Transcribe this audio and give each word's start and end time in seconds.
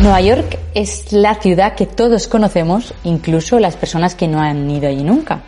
Nueva 0.00 0.22
York 0.22 0.58
es 0.74 1.12
la 1.12 1.34
ciudad 1.34 1.74
que 1.74 1.84
todos 1.84 2.26
conocemos, 2.26 2.94
incluso 3.04 3.60
las 3.60 3.76
personas 3.76 4.14
que 4.14 4.28
no 4.28 4.40
han 4.40 4.70
ido 4.70 4.88
allí 4.88 5.04
nunca. 5.04 5.42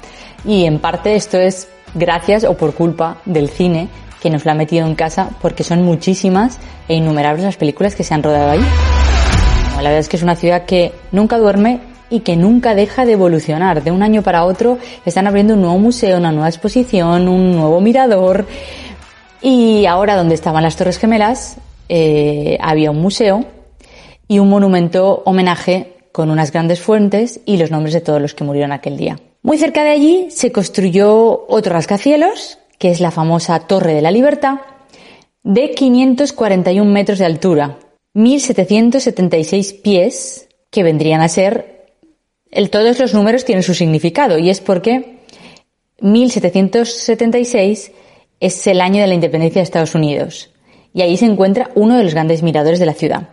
Y 0.44 0.66
en 0.66 0.78
parte 0.78 1.14
esto 1.14 1.38
es 1.38 1.68
gracias 1.94 2.44
o 2.44 2.54
por 2.54 2.74
culpa 2.74 3.16
del 3.24 3.48
cine 3.48 3.88
que 4.20 4.28
nos 4.28 4.44
lo 4.44 4.50
ha 4.50 4.54
metido 4.54 4.86
en 4.86 4.94
casa 4.94 5.30
porque 5.40 5.64
son 5.64 5.82
muchísimas 5.82 6.58
e 6.86 6.94
innumerables 6.94 7.46
las 7.46 7.56
películas 7.56 7.94
que 7.94 8.04
se 8.04 8.12
han 8.12 8.22
rodado 8.22 8.50
allí. 8.50 8.66
La 9.76 9.84
verdad 9.84 9.98
es 9.98 10.10
que 10.10 10.18
es 10.18 10.22
una 10.22 10.36
ciudad 10.36 10.66
que 10.66 10.92
nunca 11.12 11.38
duerme 11.38 11.80
y 12.10 12.20
que 12.20 12.36
nunca 12.36 12.74
deja 12.74 13.06
de 13.06 13.12
evolucionar. 13.12 13.82
De 13.82 13.90
un 13.90 14.02
año 14.02 14.20
para 14.20 14.44
otro 14.44 14.76
están 15.06 15.26
abriendo 15.26 15.54
un 15.54 15.62
nuevo 15.62 15.78
museo, 15.78 16.18
una 16.18 16.30
nueva 16.30 16.50
exposición, 16.50 17.26
un 17.26 17.52
nuevo 17.52 17.80
mirador. 17.80 18.46
Y 19.40 19.86
ahora 19.86 20.14
donde 20.14 20.34
estaban 20.34 20.62
las 20.62 20.76
Torres 20.76 20.98
Gemelas 20.98 21.56
eh, 21.88 22.58
había 22.60 22.90
un 22.90 23.00
museo 23.00 23.46
y 24.32 24.38
un 24.38 24.48
monumento 24.48 25.22
homenaje 25.26 25.92
con 26.10 26.30
unas 26.30 26.52
grandes 26.52 26.80
fuentes 26.80 27.40
y 27.44 27.58
los 27.58 27.70
nombres 27.70 27.92
de 27.92 28.00
todos 28.00 28.18
los 28.18 28.32
que 28.32 28.44
murieron 28.44 28.72
aquel 28.72 28.96
día. 28.96 29.20
Muy 29.42 29.58
cerca 29.58 29.84
de 29.84 29.90
allí 29.90 30.28
se 30.30 30.50
construyó 30.50 31.44
otro 31.48 31.74
rascacielos, 31.74 32.58
que 32.78 32.90
es 32.90 33.00
la 33.00 33.10
famosa 33.10 33.60
Torre 33.66 33.92
de 33.92 34.00
la 34.00 34.10
Libertad, 34.10 34.60
de 35.42 35.72
541 35.72 36.90
metros 36.90 37.18
de 37.18 37.26
altura, 37.26 37.78
1776 38.14 39.74
pies, 39.74 40.48
que 40.70 40.82
vendrían 40.82 41.20
a 41.20 41.28
ser, 41.28 41.92
el, 42.50 42.70
todos 42.70 42.98
los 43.00 43.12
números 43.12 43.44
tienen 43.44 43.62
su 43.62 43.74
significado, 43.74 44.38
y 44.38 44.48
es 44.48 44.62
porque 44.62 45.18
1776 46.00 47.92
es 48.40 48.66
el 48.66 48.80
año 48.80 49.02
de 49.02 49.08
la 49.08 49.14
independencia 49.14 49.60
de 49.60 49.64
Estados 49.64 49.94
Unidos, 49.94 50.48
y 50.94 51.02
ahí 51.02 51.18
se 51.18 51.26
encuentra 51.26 51.70
uno 51.74 51.98
de 51.98 52.04
los 52.04 52.14
grandes 52.14 52.42
miradores 52.42 52.78
de 52.80 52.86
la 52.86 52.94
ciudad. 52.94 53.28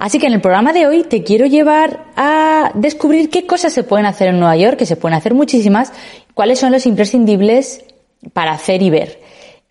Así 0.00 0.18
que 0.18 0.28
en 0.28 0.32
el 0.32 0.40
programa 0.40 0.72
de 0.72 0.86
hoy 0.86 1.04
te 1.04 1.22
quiero 1.22 1.44
llevar 1.44 2.06
a 2.16 2.72
descubrir 2.74 3.28
qué 3.28 3.46
cosas 3.46 3.74
se 3.74 3.82
pueden 3.82 4.06
hacer 4.06 4.28
en 4.28 4.40
Nueva 4.40 4.56
York, 4.56 4.78
que 4.78 4.86
se 4.86 4.96
pueden 4.96 5.14
hacer 5.14 5.34
muchísimas, 5.34 5.92
cuáles 6.32 6.58
son 6.58 6.72
los 6.72 6.86
imprescindibles 6.86 7.84
para 8.32 8.52
hacer 8.52 8.80
y 8.80 8.88
ver. 8.88 9.20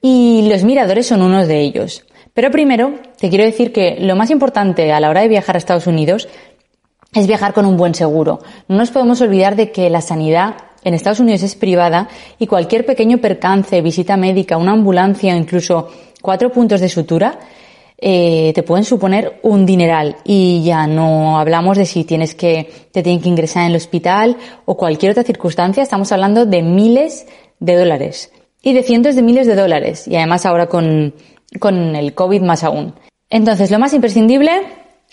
Y 0.03 0.47
los 0.47 0.63
miradores 0.63 1.07
son 1.07 1.23
uno 1.23 1.47
de 1.47 1.61
ellos. 1.61 2.05
Pero 2.35 2.51
primero 2.51 2.93
te 3.17 3.29
quiero 3.29 3.43
decir 3.43 3.73
que 3.73 3.97
lo 4.01 4.15
más 4.15 4.29
importante 4.29 4.93
a 4.93 4.99
la 4.99 5.09
hora 5.09 5.21
de 5.21 5.29
viajar 5.29 5.55
a 5.55 5.57
Estados 5.57 5.87
Unidos 5.87 6.29
es 7.11 7.25
viajar 7.25 7.53
con 7.53 7.65
un 7.65 7.75
buen 7.75 7.95
seguro. 7.95 8.37
No 8.67 8.77
nos 8.77 8.91
podemos 8.91 9.21
olvidar 9.21 9.55
de 9.55 9.71
que 9.71 9.89
la 9.89 10.01
sanidad 10.01 10.57
en 10.83 10.93
Estados 10.93 11.21
Unidos 11.21 11.41
es 11.41 11.55
privada 11.55 12.07
y 12.37 12.45
cualquier 12.45 12.85
pequeño 12.85 13.17
percance, 13.17 13.81
visita 13.81 14.15
médica, 14.15 14.57
una 14.57 14.73
ambulancia 14.73 15.33
o 15.33 15.37
incluso 15.37 15.89
cuatro 16.21 16.51
puntos 16.51 16.81
de 16.81 16.89
sutura 16.89 17.39
eh, 18.01 18.53
te 18.55 18.63
pueden 18.63 18.85
suponer 18.85 19.39
un 19.43 19.65
dineral. 19.65 20.17
Y 20.23 20.63
ya 20.63 20.87
no 20.87 21.37
hablamos 21.39 21.77
de 21.77 21.85
si 21.85 22.03
tienes 22.03 22.33
que, 22.35 22.69
te 22.91 23.03
tienen 23.03 23.21
que 23.21 23.29
ingresar 23.29 23.63
en 23.63 23.71
el 23.71 23.75
hospital 23.75 24.37
o 24.65 24.77
cualquier 24.77 25.11
otra 25.11 25.23
circunstancia, 25.23 25.83
estamos 25.83 26.11
hablando 26.11 26.45
de 26.45 26.61
miles 26.61 27.27
de 27.59 27.75
dólares. 27.75 28.31
Y 28.61 28.73
de 28.73 28.83
cientos 28.83 29.15
de 29.15 29.21
miles 29.21 29.47
de 29.47 29.55
dólares. 29.55 30.07
Y 30.07 30.15
además 30.15 30.45
ahora 30.45 30.67
con, 30.67 31.13
con 31.59 31.95
el 31.95 32.13
COVID 32.13 32.41
más 32.41 32.63
aún. 32.63 32.93
Entonces, 33.29 33.69
lo 33.71 33.79
más 33.79 33.93
imprescindible, 33.93 34.51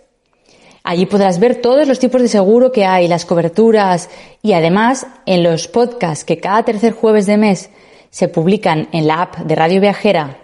Allí 0.84 1.06
podrás 1.06 1.38
ver 1.38 1.56
todos 1.56 1.86
los 1.86 1.98
tipos 1.98 2.22
de 2.22 2.28
seguro 2.28 2.72
que 2.72 2.86
hay, 2.86 3.08
las 3.08 3.26
coberturas 3.26 4.08
y 4.42 4.54
además 4.54 5.06
en 5.26 5.42
los 5.42 5.68
podcasts 5.68 6.24
que 6.24 6.38
cada 6.38 6.62
tercer 6.62 6.92
jueves 6.92 7.26
de 7.26 7.36
mes 7.36 7.68
se 8.10 8.28
publican 8.28 8.88
en 8.92 9.06
la 9.06 9.22
app 9.22 9.36
de 9.38 9.54
Radio 9.54 9.80
Viajera 9.80 10.38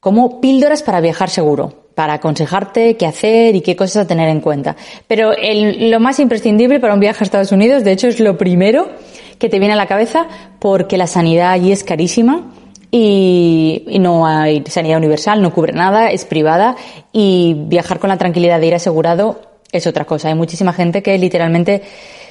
como 0.00 0.40
píldoras 0.40 0.82
para 0.82 1.00
viajar 1.00 1.30
seguro, 1.30 1.86
para 1.94 2.14
aconsejarte 2.14 2.96
qué 2.96 3.06
hacer 3.06 3.56
y 3.56 3.60
qué 3.60 3.74
cosas 3.74 4.04
a 4.04 4.06
tener 4.06 4.28
en 4.28 4.40
cuenta. 4.40 4.76
Pero 5.08 5.32
lo 5.42 6.00
más 6.00 6.20
imprescindible 6.20 6.78
para 6.78 6.94
un 6.94 7.00
viaje 7.00 7.22
a 7.22 7.24
Estados 7.24 7.50
Unidos, 7.50 7.82
de 7.82 7.92
hecho 7.92 8.06
es 8.06 8.20
lo 8.20 8.38
primero, 8.38 8.88
que 9.38 9.48
te 9.48 9.58
viene 9.58 9.74
a 9.74 9.76
la 9.76 9.86
cabeza 9.86 10.26
porque 10.58 10.96
la 10.96 11.06
sanidad 11.06 11.50
allí 11.50 11.72
es 11.72 11.84
carísima 11.84 12.44
y, 12.90 13.98
no 14.00 14.26
hay 14.26 14.62
sanidad 14.66 14.98
universal, 14.98 15.42
no 15.42 15.52
cubre 15.52 15.72
nada, 15.72 16.10
es 16.10 16.24
privada 16.24 16.76
y 17.12 17.54
viajar 17.66 17.98
con 17.98 18.08
la 18.08 18.16
tranquilidad 18.16 18.60
de 18.60 18.66
ir 18.66 18.74
asegurado 18.74 19.40
es 19.72 19.86
otra 19.86 20.04
cosa. 20.04 20.28
Hay 20.28 20.34
muchísima 20.34 20.72
gente 20.72 21.02
que 21.02 21.18
literalmente 21.18 21.82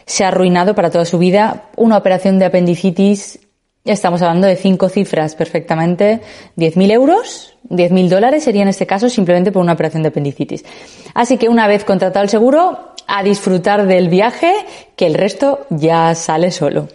se 0.05 0.23
ha 0.23 0.29
arruinado 0.29 0.75
para 0.75 0.89
toda 0.89 1.05
su 1.05 1.17
vida. 1.17 1.65
Una 1.75 1.97
operación 1.97 2.39
de 2.39 2.45
apendicitis, 2.45 3.39
estamos 3.83 4.21
hablando 4.21 4.47
de 4.47 4.55
cinco 4.55 4.89
cifras 4.89 5.35
perfectamente, 5.35 6.21
10.000 6.57 6.91
euros, 6.91 7.57
10.000 7.69 8.09
dólares 8.09 8.43
sería 8.43 8.63
en 8.63 8.69
este 8.69 8.87
caso 8.87 9.09
simplemente 9.09 9.51
por 9.51 9.61
una 9.61 9.73
operación 9.73 10.03
de 10.03 10.09
apendicitis. 10.09 10.63
Así 11.13 11.37
que 11.37 11.49
una 11.49 11.67
vez 11.67 11.83
contratado 11.83 12.23
el 12.23 12.29
seguro, 12.29 12.94
a 13.07 13.23
disfrutar 13.23 13.87
del 13.87 14.09
viaje, 14.09 14.53
que 14.95 15.05
el 15.05 15.13
resto 15.13 15.65
ya 15.69 16.15
sale 16.15 16.51
solo. 16.51 16.87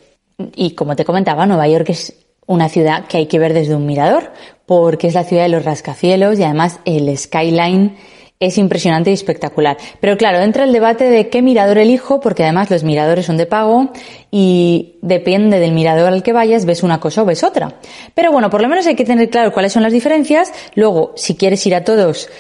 Y 0.54 0.72
como 0.72 0.96
te 0.96 1.04
comentaba, 1.04 1.46
Nueva 1.46 1.68
York 1.68 1.90
es 1.90 2.14
una 2.46 2.68
ciudad 2.68 3.06
que 3.06 3.18
hay 3.18 3.26
que 3.26 3.38
ver 3.38 3.54
desde 3.54 3.74
un 3.74 3.86
mirador, 3.86 4.32
porque 4.66 5.06
es 5.06 5.14
la 5.14 5.24
ciudad 5.24 5.44
de 5.44 5.50
los 5.50 5.64
rascacielos 5.64 6.38
y 6.38 6.44
además 6.44 6.80
el 6.84 7.16
skyline 7.16 7.96
es 8.40 8.56
impresionante 8.56 9.10
y 9.10 9.12
espectacular. 9.12 9.76
Pero 10.00 10.16
claro, 10.16 10.38
entra 10.38 10.64
el 10.64 10.72
debate 10.72 11.10
de 11.10 11.28
qué 11.28 11.42
mirador 11.42 11.76
elijo, 11.76 12.20
porque 12.20 12.42
además 12.42 12.70
los 12.70 12.84
miradores 12.84 13.26
son 13.26 13.36
de 13.36 13.44
pago 13.44 13.90
y 14.30 14.96
depende 15.02 15.60
del 15.60 15.72
mirador 15.72 16.08
al 16.08 16.22
que 16.22 16.32
vayas, 16.32 16.64
ves 16.64 16.82
una 16.82 17.00
cosa 17.00 17.22
o 17.22 17.26
ves 17.26 17.44
otra. 17.44 17.74
Pero 18.14 18.32
bueno, 18.32 18.48
por 18.48 18.62
lo 18.62 18.68
menos 18.68 18.86
hay 18.86 18.96
que 18.96 19.04
tener 19.04 19.28
claro 19.28 19.52
cuáles 19.52 19.74
son 19.74 19.82
las 19.82 19.92
diferencias. 19.92 20.52
Luego, 20.74 21.12
si 21.16 21.36
quieres 21.36 21.64
ir 21.66 21.74
a 21.74 21.84
todos, 21.84 22.30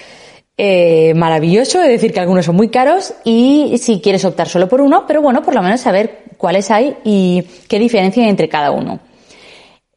eh, 0.56 1.14
maravilloso, 1.14 1.82
es 1.82 1.88
decir, 1.88 2.12
que 2.12 2.20
algunos 2.20 2.44
son 2.44 2.56
muy 2.56 2.68
caros 2.68 3.14
y 3.24 3.78
si 3.78 4.00
quieres 4.00 4.24
optar 4.24 4.48
solo 4.48 4.68
por 4.68 4.80
uno, 4.80 5.04
pero 5.06 5.22
bueno, 5.22 5.42
por 5.42 5.54
lo 5.54 5.62
menos 5.62 5.80
saber 5.80 6.24
cuáles 6.36 6.70
hay 6.70 6.96
y 7.04 7.44
qué 7.68 7.78
diferencia 7.78 8.22
hay 8.22 8.28
entre 8.28 8.48
cada 8.48 8.70
uno. 8.70 9.00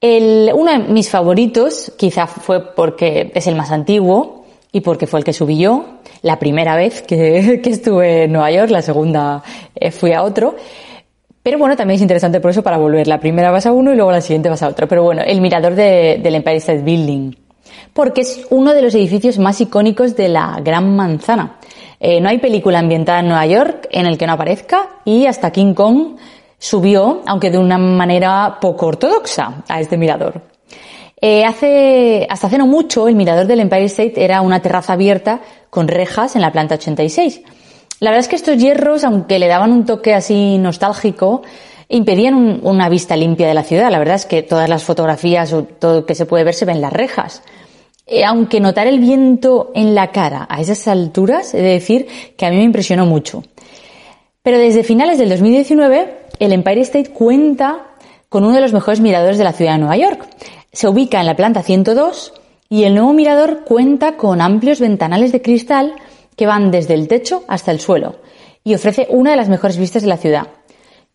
uno 0.01 0.71
de 0.71 0.79
mis 0.79 1.09
favoritos, 1.09 1.91
quizá 1.97 2.27
fue 2.27 2.73
porque 2.75 3.31
es 3.35 3.47
el 3.47 3.55
más 3.55 3.71
antiguo 3.71 4.45
y 4.71 4.81
porque 4.81 5.05
fue 5.05 5.19
el 5.19 5.25
que 5.25 5.33
subí 5.33 5.57
yo, 5.57 5.99
la 6.21 6.39
primera 6.39 6.75
vez 6.75 7.01
que, 7.07 7.61
estuve 7.65 8.23
en 8.23 8.31
Nueva 8.31 8.51
York, 8.51 8.71
la 8.71 8.81
segunda 8.81 9.43
eh, 9.75 9.91
fui 9.91 10.13
a 10.13 10.23
otro. 10.23 10.55
Pero 11.43 11.57
bueno, 11.57 11.75
también 11.75 11.97
es 11.97 12.01
interesante 12.01 12.39
por 12.39 12.51
eso 12.51 12.63
para 12.63 12.77
volver. 12.77 13.05
La 13.05 13.19
primera 13.19 13.51
vas 13.51 13.65
a 13.65 13.73
uno 13.73 13.91
y 13.91 13.97
luego 13.97 14.13
la 14.13 14.21
siguiente 14.21 14.47
vas 14.47 14.63
a 14.63 14.69
otro. 14.69 14.87
Pero 14.87 15.03
bueno, 15.03 15.21
el 15.23 15.41
mirador 15.41 15.75
del 15.75 16.35
Empire 16.35 16.55
State 16.55 16.83
Building 16.83 17.33
porque 17.93 18.21
es 18.21 18.45
uno 18.49 18.73
de 18.73 18.81
los 18.81 18.95
edificios 18.95 19.37
más 19.39 19.61
icónicos 19.61 20.15
de 20.15 20.29
la 20.29 20.59
Gran 20.63 20.95
Manzana. 20.95 21.57
Eh, 21.99 22.19
no 22.19 22.29
hay 22.29 22.39
película 22.39 22.79
ambientada 22.79 23.19
en 23.19 23.27
Nueva 23.27 23.45
York 23.45 23.87
en 23.91 24.05
el 24.05 24.17
que 24.17 24.27
no 24.27 24.33
aparezca 24.33 24.89
y 25.05 25.25
hasta 25.25 25.51
King 25.51 25.73
Kong 25.73 26.17
subió, 26.57 27.21
aunque 27.25 27.51
de 27.51 27.57
una 27.57 27.77
manera 27.77 28.57
poco 28.59 28.87
ortodoxa, 28.87 29.63
a 29.67 29.79
este 29.79 29.97
mirador. 29.97 30.41
Eh, 31.21 31.45
hace, 31.45 32.27
hasta 32.29 32.47
hace 32.47 32.57
no 32.57 32.67
mucho, 32.67 33.07
el 33.07 33.15
mirador 33.15 33.47
del 33.47 33.61
Empire 33.61 33.85
State 33.85 34.23
era 34.23 34.41
una 34.41 34.61
terraza 34.61 34.93
abierta 34.93 35.39
con 35.69 35.87
rejas 35.87 36.35
en 36.35 36.41
la 36.41 36.51
planta 36.51 36.75
86. 36.75 37.41
La 37.99 38.09
verdad 38.09 38.25
es 38.25 38.27
que 38.27 38.35
estos 38.35 38.57
hierros, 38.57 39.05
aunque 39.05 39.39
le 39.39 39.47
daban 39.47 39.71
un 39.71 39.85
toque 39.85 40.13
así 40.13 40.57
nostálgico, 40.57 41.41
impedían 41.87 42.59
una 42.63 42.89
vista 42.89 43.15
limpia 43.15 43.47
de 43.47 43.53
la 43.53 43.63
ciudad. 43.63 43.89
La 43.89 43.99
verdad 43.99 44.15
es 44.15 44.25
que 44.25 44.43
todas 44.43 44.67
las 44.67 44.83
fotografías 44.83 45.53
o 45.53 45.63
todo 45.63 46.05
que 46.05 46.15
se 46.15 46.25
puede 46.25 46.43
ver 46.43 46.53
se 46.53 46.65
ven 46.65 46.81
las 46.81 46.91
rejas. 46.91 47.43
Eh, 48.13 48.23
aunque 48.23 48.59
notar 48.59 48.85
el 48.85 48.99
viento 48.99 49.71
en 49.73 49.95
la 49.95 50.11
cara 50.11 50.45
a 50.47 50.61
esas 50.61 50.87
alturas, 50.87 51.55
he 51.55 51.63
de 51.63 51.69
decir 51.69 52.05
que 52.37 52.45
a 52.45 52.51
mí 52.51 52.57
me 52.57 52.63
impresionó 52.63 53.07
mucho. 53.07 53.43
Pero 54.43 54.59
desde 54.59 54.83
finales 54.83 55.17
del 55.17 55.29
2019, 55.29 56.19
el 56.37 56.53
Empire 56.53 56.81
State 56.81 57.09
cuenta 57.09 57.87
con 58.29 58.43
uno 58.43 58.53
de 58.53 58.61
los 58.61 58.71
mejores 58.71 58.99
miradores 58.99 59.39
de 59.39 59.43
la 59.43 59.53
ciudad 59.53 59.71
de 59.71 59.79
Nueva 59.79 59.97
York. 59.97 60.27
Se 60.71 60.87
ubica 60.87 61.19
en 61.21 61.25
la 61.25 61.35
planta 61.35 61.63
102 61.63 62.33
y 62.69 62.83
el 62.83 62.93
nuevo 62.93 63.13
mirador 63.13 63.63
cuenta 63.65 64.15
con 64.15 64.41
amplios 64.41 64.79
ventanales 64.79 65.31
de 65.31 65.41
cristal 65.41 65.95
que 66.35 66.45
van 66.45 66.69
desde 66.69 66.93
el 66.93 67.07
techo 67.07 67.43
hasta 67.47 67.71
el 67.71 67.79
suelo 67.79 68.17
y 68.63 68.75
ofrece 68.75 69.07
una 69.09 69.31
de 69.31 69.37
las 69.37 69.49
mejores 69.49 69.77
vistas 69.77 70.03
de 70.03 70.09
la 70.09 70.17
ciudad, 70.17 70.49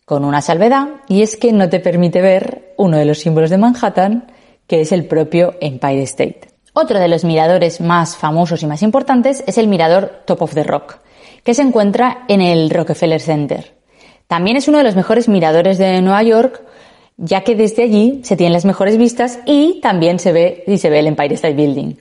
con 0.03 0.25
una 0.25 0.41
salvedad 0.41 0.89
y 1.07 1.21
es 1.21 1.37
que 1.37 1.53
no 1.53 1.69
te 1.69 1.79
permite 1.79 2.19
ver 2.19 2.73
uno 2.75 2.97
de 2.97 3.05
los 3.05 3.19
símbolos 3.19 3.51
de 3.51 3.57
Manhattan, 3.57 4.33
que 4.67 4.81
es 4.81 4.91
el 4.91 5.05
propio 5.05 5.53
Empire 5.61 6.03
State. 6.03 6.58
Otro 6.73 6.99
de 6.99 7.07
los 7.07 7.23
miradores 7.23 7.81
más 7.81 8.15
famosos 8.15 8.61
y 8.63 8.67
más 8.67 8.83
importantes 8.83 9.43
es 9.47 9.57
el 9.57 9.67
mirador 9.67 10.21
Top 10.25 10.41
of 10.43 10.53
the 10.53 10.63
Rock, 10.63 10.97
que 11.43 11.53
se 11.53 11.61
encuentra 11.61 12.25
en 12.27 12.41
el 12.41 12.69
Rockefeller 12.69 13.21
Center. 13.21 13.75
También 14.27 14.57
es 14.57 14.67
uno 14.67 14.77
de 14.77 14.83
los 14.83 14.95
mejores 14.95 15.27
miradores 15.27 15.77
de 15.77 16.01
Nueva 16.01 16.21
York, 16.23 16.61
ya 17.17 17.41
que 17.43 17.55
desde 17.55 17.83
allí 17.83 18.21
se 18.23 18.37
tienen 18.37 18.53
las 18.53 18.65
mejores 18.65 18.97
vistas 18.97 19.39
y 19.45 19.79
también 19.81 20.19
se 20.19 20.31
ve, 20.31 20.63
y 20.67 20.77
se 20.77 20.89
ve 20.89 20.99
el 20.99 21.07
Empire 21.07 21.35
State 21.35 21.55
Building. 21.55 21.95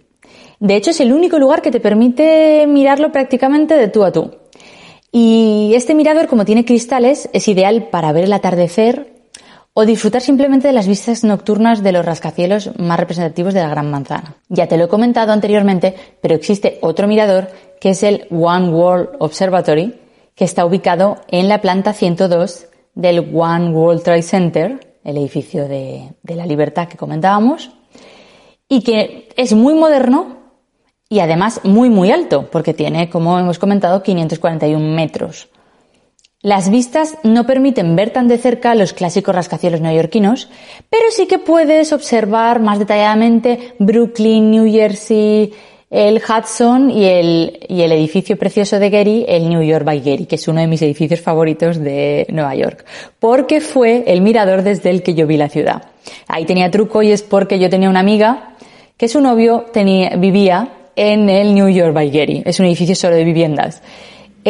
De 0.61 0.77
hecho, 0.77 0.91
es 0.91 1.01
el 1.01 1.13
único 1.13 1.39
lugar 1.39 1.63
que 1.63 1.71
te 1.71 1.81
permite 1.81 2.67
mirarlo 2.67 3.13
prácticamente 3.13 3.75
de 3.75 3.89
tú 3.89 4.05
a 4.05 4.13
tú. 4.13 4.33
Y 5.11 5.73
este 5.75 5.95
mirador, 5.95 6.27
como 6.27 6.45
tiene 6.45 6.65
cristales, 6.65 7.31
es 7.33 7.49
ideal 7.49 7.89
para 7.91 8.13
ver 8.13 8.25
el 8.25 8.33
atardecer 8.33 9.18
o 9.81 9.87
disfrutar 9.87 10.23
simplemente 10.23 10.67
de 10.67 10.73
las 10.73 10.89
vistas 10.89 11.23
nocturnas 11.23 11.85
de 11.85 11.93
los 11.93 12.05
rascacielos 12.05 12.77
más 12.81 12.99
representativos 12.99 13.55
de 13.55 13.61
la 13.61 13.69
Gran 13.69 13.89
Manzana. 13.89 14.35
Ya 14.49 14.67
te 14.67 14.77
lo 14.77 14.87
he 14.87 14.89
comentado 14.89 15.31
anteriormente, 15.31 15.95
pero 16.21 16.35
existe 16.35 16.81
otro 16.83 17.07
mirador 17.07 17.47
que 17.81 17.91
es 17.91 18.03
el 18.03 18.27
One 18.33 18.71
World 18.71 19.11
Observatory, 19.21 19.95
que 20.35 20.45
está 20.45 20.67
ubicado 20.67 21.19
en 21.29 21.47
la 21.47 21.61
planta 21.61 21.93
102 21.93 22.67
del 22.97 23.21
One 23.33 23.71
World 23.71 24.03
Trade 24.03 24.23
Center, 24.23 24.97
el 25.05 25.17
edificio 25.17 25.69
de, 25.69 26.13
de 26.25 26.35
la 26.35 26.45
libertad 26.45 26.89
que 26.89 26.97
comentábamos, 26.97 27.71
y 28.69 28.83
que 28.83 29.29
es 29.37 29.53
muy 29.55 29.75
moderno 29.75 30.39
y 31.09 31.21
además 31.21 31.61
muy 31.63 31.89
muy 31.89 32.11
alto, 32.11 32.51
porque 32.51 32.75
tiene, 32.75 33.09
como 33.09 33.39
hemos 33.39 33.61
comentado, 33.61 34.03
541 34.03 34.85
metros. 34.97 35.49
Las 36.43 36.71
vistas 36.71 37.19
no 37.25 37.47
permiten 37.47 37.97
ver 37.97 38.11
tan 38.11 38.29
de 38.29 38.39
cerca 38.39 38.77
los 38.77 38.93
clásicos 38.93 39.35
rascacielos 39.35 39.81
neoyorquinos, 39.81 40.49
pero 40.89 41.03
sí 41.11 41.27
que 41.27 41.41
puedes 41.41 41.93
observar 41.93 42.61
más 42.61 42.79
detalladamente 42.79 43.75
Brooklyn, 43.81 44.49
New 44.49 44.71
Jersey, 44.71 45.53
el 45.91 46.23
Hudson 46.23 46.91
y 46.91 47.07
el, 47.07 47.59
edificio 47.69 48.37
precioso 48.37 48.79
de 48.79 48.89
Gary, 48.89 49.25
el 49.27 49.49
New 49.49 49.63
York 49.63 49.85
by 49.85 49.99
Gary, 49.99 50.27
que 50.27 50.37
es 50.37 50.47
uno 50.47 50.61
de 50.61 50.69
mis 50.69 50.81
edificios 50.81 51.21
favoritos 51.21 51.81
de 51.81 52.25
Nueva 52.29 52.55
York, 52.55 52.85
porque 53.19 53.61
fue 53.61 54.05
el 54.07 54.21
mirador 54.21 54.63
desde 54.63 54.91
el 54.91 55.03
que 55.03 55.15
yo 55.15 55.27
vi 55.27 55.39
la 55.39 55.49
ciudad. 55.49 55.87
Ahí 56.29 56.45
tenía 56.45 56.71
truco 56.71 57.03
y 57.03 57.11
es 57.11 57.25
porque 57.25 57.59
yo 57.59 57.69
tenía 57.69 57.91
una 57.91 57.99
amiga 57.99 58.55
que 58.97 59.09
su 59.09 59.21
novio 59.21 59.67
tenía, 59.73 60.11
vivía 60.11 60.69
en 60.95 61.29
el 61.31 61.53
New 61.53 61.69
York 61.69 61.93
by 61.93 62.11
Gary. 62.11 62.45
Es 62.47 62.61
un 62.61 62.67
edificio 62.67 62.95
solo 62.95 63.17
de 63.17 63.25
viviendas. 63.25 63.83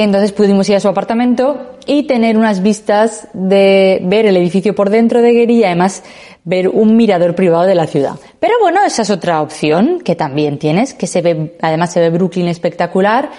Entonces 0.03 0.31
pudimos 0.31 0.69
ir 0.69 0.77
a 0.77 0.81
su 0.81 0.87
apartamento 0.87 1.73
y 1.85 2.05
tener 2.05 2.37
unas 2.37 2.63
vistas 2.63 3.27
de 3.33 4.01
ver 4.05 4.27
el 4.27 4.37
edificio 4.37 4.73
por 4.73 4.91
dentro 4.91 5.23
de 5.23 5.35
Gary 5.35 5.57
y 5.57 5.65
además 5.65 6.05
ver 6.45 6.69
un 6.69 6.97
mirador 6.97 7.35
privado 7.35 7.65
de 7.65 7.75
la 7.75 7.89
ciudad. 7.89 8.15
Pero 8.39 8.55
bueno, 8.61 8.79
esa 8.87 9.03
es 9.03 9.11
otra 9.11 9.43
opción 9.43 10.01
que 10.05 10.15
también 10.15 10.59
tienes, 10.61 10.95
que 10.95 11.09
se 11.09 11.21
ve, 11.21 11.57
además 11.61 11.93
se 11.93 11.99
ve 11.99 12.11
Brooklyn 12.11 12.47
espectacular 12.47 13.31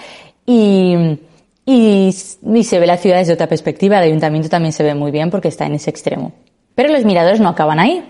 y, 0.44 1.18
y 1.64 2.12
se 2.12 2.78
ve 2.78 2.86
la 2.86 2.98
ciudad 2.98 3.16
desde 3.16 3.32
otra 3.32 3.46
perspectiva. 3.46 3.96
El 3.96 4.10
ayuntamiento 4.10 4.50
también 4.50 4.74
se 4.74 4.82
ve 4.82 4.94
muy 4.94 5.10
bien 5.12 5.30
porque 5.30 5.48
está 5.48 5.64
en 5.64 5.72
ese 5.72 5.88
extremo. 5.88 6.32
Pero 6.74 6.92
los 6.92 7.06
miradores 7.06 7.40
no 7.40 7.48
acaban 7.48 7.80
ahí. 7.80 8.04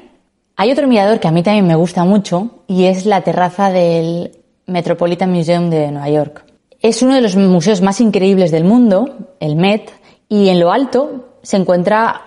Hay 0.56 0.72
otro 0.72 0.88
mirador 0.88 1.20
que 1.20 1.28
a 1.28 1.30
mí 1.30 1.44
también 1.44 1.68
me 1.68 1.76
gusta 1.76 2.04
mucho 2.04 2.64
y 2.66 2.86
es 2.86 3.06
la 3.06 3.20
terraza 3.20 3.70
del 3.70 4.32
Metropolitan 4.66 5.30
Museum 5.30 5.70
de 5.70 5.92
Nueva 5.92 6.10
York. 6.10 6.49
Es 6.82 7.02
uno 7.02 7.14
de 7.14 7.20
los 7.20 7.36
museos 7.36 7.82
más 7.82 8.00
increíbles 8.00 8.50
del 8.50 8.64
mundo, 8.64 9.18
el 9.38 9.56
Met, 9.56 9.90
y 10.28 10.48
en 10.48 10.60
lo 10.60 10.72
alto 10.72 11.36
se 11.42 11.56
encuentra 11.56 12.22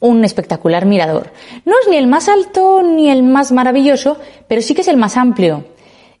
un 0.00 0.24
espectacular 0.24 0.86
mirador. 0.86 1.32
No 1.64 1.74
es 1.80 1.88
ni 1.88 1.96
el 1.96 2.08
más 2.08 2.28
alto 2.28 2.82
ni 2.82 3.10
el 3.10 3.22
más 3.22 3.52
maravilloso, 3.52 4.16
pero 4.48 4.60
sí 4.60 4.74
que 4.74 4.80
es 4.80 4.88
el 4.88 4.96
más 4.96 5.16
amplio 5.16 5.64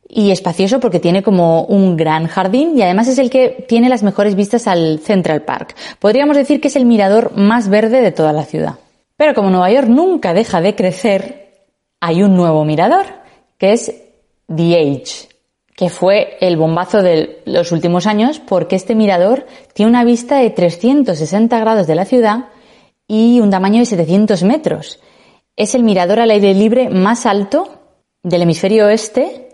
y 0.08 0.30
espacioso 0.30 0.78
porque 0.78 1.00
tiene 1.00 1.22
como 1.22 1.64
un 1.64 1.96
gran 1.96 2.28
jardín 2.28 2.76
y 2.76 2.82
además 2.82 3.08
es 3.08 3.18
el 3.18 3.30
que 3.30 3.64
tiene 3.66 3.88
las 3.88 4.02
mejores 4.02 4.36
vistas 4.36 4.68
al 4.68 5.00
Central 5.00 5.42
Park. 5.42 5.74
Podríamos 5.98 6.36
decir 6.36 6.60
que 6.60 6.68
es 6.68 6.76
el 6.76 6.84
mirador 6.84 7.32
más 7.34 7.68
verde 7.68 8.00
de 8.02 8.12
toda 8.12 8.32
la 8.32 8.44
ciudad. 8.44 8.74
Pero 9.16 9.34
como 9.34 9.50
Nueva 9.50 9.72
York 9.72 9.88
nunca 9.88 10.34
deja 10.34 10.60
de 10.60 10.74
crecer, 10.76 11.64
hay 11.98 12.22
un 12.22 12.36
nuevo 12.36 12.64
mirador, 12.64 13.06
que 13.58 13.72
es 13.72 13.94
The 14.54 14.78
Age, 14.78 15.31
que 15.74 15.88
fue 15.88 16.36
el 16.40 16.56
bombazo 16.56 17.02
de 17.02 17.42
los 17.44 17.72
últimos 17.72 18.06
años 18.06 18.40
porque 18.40 18.76
este 18.76 18.94
mirador 18.94 19.46
tiene 19.72 19.90
una 19.90 20.04
vista 20.04 20.36
de 20.36 20.50
360 20.50 21.58
grados 21.58 21.86
de 21.86 21.94
la 21.94 22.04
ciudad 22.04 22.46
y 23.08 23.40
un 23.40 23.50
tamaño 23.50 23.80
de 23.80 23.86
700 23.86 24.42
metros. 24.42 25.00
Es 25.56 25.74
el 25.74 25.82
mirador 25.82 26.20
al 26.20 26.30
aire 26.30 26.54
libre 26.54 26.88
más 26.88 27.26
alto 27.26 27.68
del 28.22 28.42
hemisferio 28.42 28.86
oeste 28.86 29.48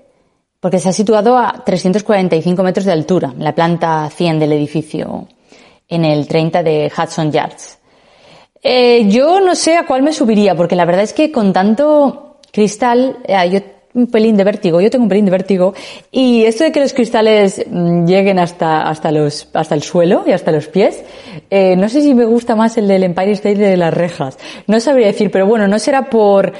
porque 0.61 0.79
está 0.79 0.93
situado 0.93 1.39
a 1.39 1.63
345 1.65 2.63
metros 2.63 2.85
de 2.85 2.93
altura, 2.93 3.33
la 3.39 3.55
planta 3.55 4.11
100 4.11 4.41
del 4.41 4.53
edificio, 4.53 5.29
en 5.87 6.05
el 6.05 6.27
30 6.27 6.63
de 6.63 6.93
Hudson 6.97 7.31
Yards. 7.31 7.79
Eh, 8.61 9.07
yo 9.09 9.41
no 9.41 9.55
sé 9.55 9.77
a 9.77 9.87
cuál 9.87 10.03
me 10.03 10.13
subiría, 10.13 10.57
porque 10.57 10.75
la 10.75 10.85
verdad 10.85 11.05
es 11.05 11.13
que 11.13 11.31
con 11.31 11.53
tanto 11.53 12.39
cristal, 12.53 13.19
eh, 13.25 13.78
un 13.99 14.07
pelín 14.07 14.37
de 14.37 14.45
vértigo, 14.45 14.81
yo 14.81 14.91
tengo 14.91 15.05
un 15.05 15.09
pelín 15.09 15.25
de 15.25 15.31
vértigo, 15.31 15.75
y 16.11 16.45
esto 16.45 16.65
de 16.65 16.73
que 16.73 16.81
los 16.81 16.93
cristales 16.93 17.65
mm, 17.71 18.07
lleguen 18.07 18.39
hasta, 18.39 18.89
hasta, 18.89 19.11
los, 19.11 19.49
hasta 19.53 19.75
el 19.75 19.83
suelo 19.83 20.25
y 20.27 20.33
hasta 20.33 20.53
los 20.53 20.69
pies, 20.69 21.03
eh, 21.51 21.77
no 21.77 21.89
sé 21.89 22.03
si 22.03 22.15
me 22.15 22.25
gusta 22.25 22.57
más 22.57 22.77
el 22.79 22.89
del 22.89 23.05
Empire 23.05 23.33
State 23.33 23.57
de 23.57 23.77
las 23.77 23.93
rejas. 23.93 24.39
No 24.67 24.81
sabría 24.81 25.07
decir, 25.09 25.31
pero 25.31 25.47
bueno, 25.47 25.69
no 25.69 25.79
será 25.79 26.11
por, 26.11 26.53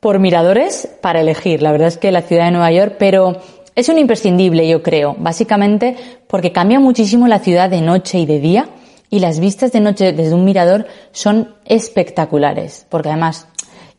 por 0.00 0.18
miradores 0.18 0.88
para 1.00 1.20
elegir. 1.20 1.62
La 1.62 1.72
verdad 1.72 1.88
es 1.88 1.98
que 1.98 2.12
la 2.12 2.22
ciudad 2.22 2.46
de 2.46 2.50
Nueva 2.52 2.70
York, 2.70 2.96
pero 2.98 3.38
es 3.74 3.88
un 3.88 3.98
imprescindible, 3.98 4.68
yo 4.68 4.82
creo, 4.82 5.16
básicamente 5.18 5.96
porque 6.28 6.52
cambia 6.52 6.78
muchísimo 6.78 7.26
la 7.26 7.40
ciudad 7.40 7.70
de 7.70 7.80
noche 7.80 8.18
y 8.18 8.26
de 8.26 8.38
día, 8.38 8.68
y 9.10 9.20
las 9.20 9.38
vistas 9.38 9.70
de 9.72 9.80
noche 9.80 10.12
desde 10.12 10.34
un 10.34 10.44
mirador 10.44 10.86
son 11.12 11.54
espectaculares, 11.64 12.86
porque 12.88 13.10
además 13.10 13.46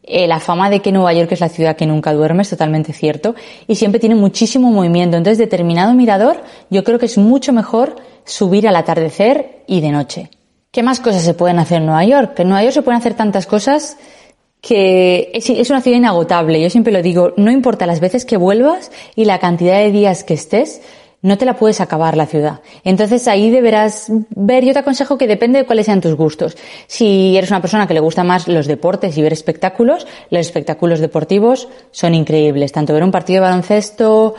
eh, 0.07 0.27
la 0.27 0.39
fama 0.39 0.69
de 0.69 0.81
que 0.81 0.91
Nueva 0.91 1.13
York 1.13 1.31
es 1.31 1.39
la 1.39 1.49
ciudad 1.49 1.75
que 1.75 1.87
nunca 1.87 2.13
duerme 2.13 2.43
es 2.43 2.49
totalmente 2.49 2.93
cierto 2.93 3.33
y 3.67 3.75
siempre 3.75 3.99
tiene 3.99 4.15
muchísimo 4.15 4.71
movimiento. 4.71 5.17
Entonces, 5.17 5.39
determinado 5.39 5.93
mirador, 5.93 6.43
yo 6.69 6.83
creo 6.83 6.99
que 6.99 7.07
es 7.07 7.17
mucho 7.17 7.53
mejor 7.53 7.95
subir 8.23 8.67
al 8.67 8.75
atardecer 8.75 9.63
y 9.67 9.81
de 9.81 9.89
noche. 9.89 10.29
¿Qué 10.71 10.83
más 10.83 10.99
cosas 10.99 11.23
se 11.23 11.33
pueden 11.33 11.57
hacer 11.57 11.77
en 11.77 11.87
Nueva 11.87 12.03
York? 12.03 12.39
En 12.39 12.49
Nueva 12.49 12.63
York 12.63 12.73
se 12.73 12.81
pueden 12.81 12.99
hacer 12.99 13.15
tantas 13.15 13.47
cosas 13.47 13.97
que 14.61 15.31
es, 15.33 15.49
es, 15.49 15.69
una 15.69 15.81
ciudad 15.81 15.97
inagotable. 15.97 16.61
Yo 16.61 16.69
siempre 16.69 16.91
lo 16.91 17.01
digo, 17.01 17.33
no 17.37 17.49
importa 17.49 17.85
las 17.85 17.99
veces 17.99 18.25
que 18.25 18.37
vuelvas 18.37 18.91
y 19.15 19.25
la 19.25 19.39
cantidad 19.39 19.77
de 19.77 19.91
días 19.91 20.23
que 20.23 20.33
estés, 20.33 20.81
no 21.25 21.39
te 21.39 21.45
la 21.45 21.55
puedes 21.55 21.81
acabar 21.81 22.15
la 22.15 22.27
ciudad. 22.27 22.61
Entonces 22.83 23.27
ahí 23.27 23.49
deberás 23.49 24.11
ver, 24.29 24.63
yo 24.63 24.73
te 24.73 24.79
aconsejo 24.79 25.17
que 25.17 25.25
depende 25.25 25.57
de 25.57 25.65
cuáles 25.65 25.87
sean 25.87 25.99
tus 25.99 26.13
gustos. 26.13 26.55
Si 26.85 27.35
eres 27.35 27.49
una 27.49 27.61
persona 27.61 27.87
que 27.87 27.95
le 27.95 27.99
gusta 27.99 28.23
más 28.23 28.47
los 28.47 28.67
deportes 28.67 29.17
y 29.17 29.23
ver 29.23 29.33
espectáculos, 29.33 30.05
los 30.29 30.41
espectáculos 30.41 30.99
deportivos 30.99 31.67
son 31.89 32.13
increíbles. 32.13 32.71
Tanto 32.71 32.93
ver 32.93 33.03
un 33.03 33.09
partido 33.09 33.41
de 33.41 33.49
baloncesto 33.49 34.35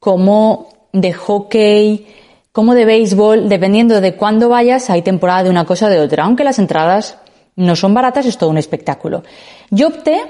como 0.00 0.70
de 0.92 1.12
hockey, 1.12 2.08
como 2.50 2.74
de 2.74 2.84
béisbol, 2.84 3.48
dependiendo 3.48 4.00
de 4.00 4.16
cuándo 4.16 4.48
vayas, 4.48 4.90
hay 4.90 5.02
temporada 5.02 5.44
de 5.44 5.50
una 5.50 5.64
cosa 5.64 5.86
o 5.86 5.90
de 5.90 6.00
otra. 6.00 6.24
Aunque 6.24 6.42
las 6.42 6.58
entradas 6.58 7.16
no 7.54 7.76
son 7.76 7.94
baratas, 7.94 8.26
es 8.26 8.38
todo 8.38 8.50
un 8.50 8.58
espectáculo. 8.58 9.22
Yo 9.70 9.86
opté 9.86 10.20